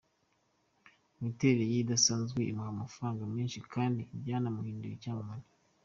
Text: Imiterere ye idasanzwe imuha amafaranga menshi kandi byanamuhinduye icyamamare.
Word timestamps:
Imiterere 1.19 1.63
ye 1.71 1.77
idasanzwe 1.83 2.39
imuha 2.51 2.69
amafaranga 2.75 3.23
menshi 3.35 3.59
kandi 3.73 4.01
byanamuhinduye 4.21 4.95
icyamamare. 4.95 5.45